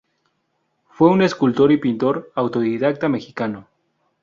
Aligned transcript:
Fue 0.89 1.11
un 1.11 1.21
escultor 1.21 1.71
y 1.71 1.77
pintor 1.77 2.31
autodidacta 2.33 3.07
mexicano. 3.07 3.67